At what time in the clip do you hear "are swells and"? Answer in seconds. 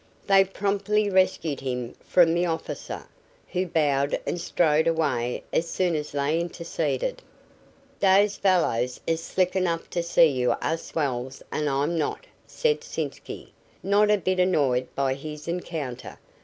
10.59-11.69